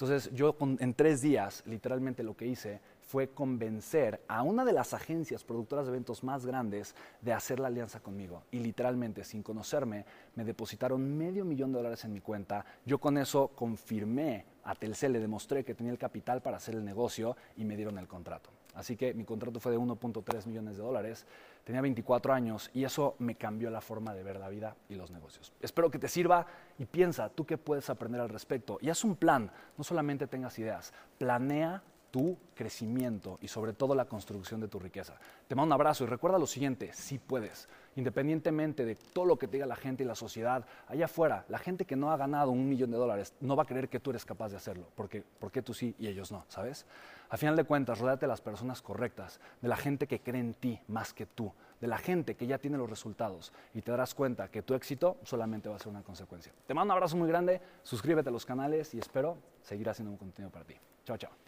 Entonces 0.00 0.30
yo 0.32 0.56
en 0.60 0.94
tres 0.94 1.22
días, 1.22 1.64
literalmente 1.66 2.22
lo 2.22 2.36
que 2.36 2.46
hice 2.46 2.80
fue 3.00 3.30
convencer 3.30 4.20
a 4.28 4.44
una 4.44 4.64
de 4.64 4.72
las 4.72 4.94
agencias 4.94 5.42
productoras 5.42 5.86
de 5.86 5.90
eventos 5.90 6.22
más 6.22 6.46
grandes 6.46 6.94
de 7.20 7.32
hacer 7.32 7.58
la 7.58 7.66
alianza 7.66 7.98
conmigo. 7.98 8.44
Y 8.52 8.60
literalmente, 8.60 9.24
sin 9.24 9.42
conocerme, 9.42 10.04
me 10.36 10.44
depositaron 10.44 11.18
medio 11.18 11.44
millón 11.44 11.72
de 11.72 11.78
dólares 11.78 12.04
en 12.04 12.12
mi 12.12 12.20
cuenta. 12.20 12.64
Yo 12.86 12.98
con 12.98 13.18
eso 13.18 13.48
confirmé 13.56 14.44
a 14.62 14.76
Telcel, 14.76 15.14
le 15.14 15.18
demostré 15.18 15.64
que 15.64 15.74
tenía 15.74 15.90
el 15.90 15.98
capital 15.98 16.42
para 16.42 16.58
hacer 16.58 16.76
el 16.76 16.84
negocio 16.84 17.36
y 17.56 17.64
me 17.64 17.74
dieron 17.74 17.98
el 17.98 18.06
contrato. 18.06 18.50
Así 18.74 18.96
que 18.96 19.14
mi 19.14 19.24
contrato 19.24 19.60
fue 19.60 19.72
de 19.72 19.78
1.3 19.78 20.46
millones 20.46 20.76
de 20.76 20.82
dólares. 20.82 21.26
Tenía 21.64 21.80
24 21.80 22.32
años 22.32 22.70
y 22.74 22.84
eso 22.84 23.16
me 23.18 23.34
cambió 23.34 23.70
la 23.70 23.80
forma 23.80 24.14
de 24.14 24.22
ver 24.22 24.38
la 24.38 24.48
vida 24.48 24.76
y 24.88 24.94
los 24.94 25.10
negocios. 25.10 25.52
Espero 25.60 25.90
que 25.90 25.98
te 25.98 26.08
sirva 26.08 26.46
y 26.78 26.86
piensa 26.86 27.28
tú 27.28 27.44
qué 27.44 27.58
puedes 27.58 27.90
aprender 27.90 28.20
al 28.20 28.28
respecto. 28.28 28.78
Y 28.80 28.90
haz 28.90 29.04
un 29.04 29.16
plan, 29.16 29.50
no 29.76 29.84
solamente 29.84 30.26
tengas 30.26 30.58
ideas, 30.58 30.92
planea 31.18 31.82
tu 32.10 32.36
crecimiento 32.54 33.38
y 33.40 33.48
sobre 33.48 33.72
todo 33.72 33.94
la 33.94 34.06
construcción 34.06 34.60
de 34.60 34.68
tu 34.68 34.78
riqueza. 34.78 35.14
Te 35.46 35.54
mando 35.54 35.74
un 35.74 35.80
abrazo 35.80 36.04
y 36.04 36.06
recuerda 36.06 36.38
lo 36.38 36.46
siguiente, 36.46 36.90
si 36.92 37.18
puedes, 37.18 37.68
independientemente 37.96 38.84
de 38.84 38.94
todo 38.94 39.24
lo 39.24 39.38
que 39.38 39.46
te 39.46 39.54
diga 39.54 39.66
la 39.66 39.76
gente 39.76 40.04
y 40.04 40.06
la 40.06 40.14
sociedad, 40.14 40.64
allá 40.86 41.04
afuera, 41.06 41.44
la 41.48 41.58
gente 41.58 41.84
que 41.84 41.96
no 41.96 42.10
ha 42.10 42.16
ganado 42.16 42.50
un 42.50 42.68
millón 42.68 42.90
de 42.90 42.96
dólares 42.96 43.34
no 43.40 43.56
va 43.56 43.64
a 43.64 43.66
creer 43.66 43.88
que 43.88 44.00
tú 44.00 44.10
eres 44.10 44.24
capaz 44.24 44.50
de 44.50 44.56
hacerlo, 44.56 44.86
porque, 44.94 45.22
porque 45.38 45.62
tú 45.62 45.74
sí 45.74 45.94
y 45.98 46.06
ellos 46.06 46.32
no, 46.32 46.44
¿sabes? 46.48 46.86
A 47.30 47.36
final 47.36 47.56
de 47.56 47.64
cuentas, 47.64 47.98
rodéate 47.98 48.26
de 48.26 48.28
las 48.28 48.40
personas 48.40 48.80
correctas, 48.80 49.40
de 49.60 49.68
la 49.68 49.76
gente 49.76 50.06
que 50.06 50.20
cree 50.20 50.40
en 50.40 50.54
ti 50.54 50.80
más 50.88 51.12
que 51.12 51.26
tú, 51.26 51.52
de 51.80 51.86
la 51.86 51.98
gente 51.98 52.34
que 52.34 52.46
ya 52.46 52.58
tiene 52.58 52.78
los 52.78 52.88
resultados 52.88 53.52
y 53.74 53.82
te 53.82 53.90
darás 53.90 54.14
cuenta 54.14 54.48
que 54.48 54.62
tu 54.62 54.74
éxito 54.74 55.18
solamente 55.24 55.68
va 55.68 55.76
a 55.76 55.78
ser 55.78 55.88
una 55.88 56.02
consecuencia. 56.02 56.52
Te 56.66 56.74
mando 56.74 56.92
un 56.92 56.96
abrazo 56.96 57.16
muy 57.16 57.28
grande, 57.28 57.60
suscríbete 57.82 58.30
a 58.30 58.32
los 58.32 58.46
canales 58.46 58.94
y 58.94 58.98
espero 58.98 59.36
seguir 59.62 59.88
haciendo 59.88 60.10
un 60.10 60.16
contenido 60.16 60.50
para 60.50 60.64
ti. 60.64 60.74
Chao, 61.04 61.16
chao. 61.16 61.47